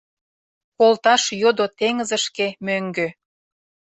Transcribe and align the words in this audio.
Колташ 0.77 1.23
йодо 1.41 1.65
теҥызышке 1.77 2.47
мӧҥгӧ 2.65 3.07